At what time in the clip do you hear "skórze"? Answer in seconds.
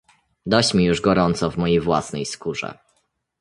2.25-2.77